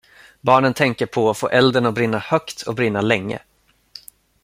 [0.41, 3.39] Barnen tänker på att få elden att brinna högt och brinna länge.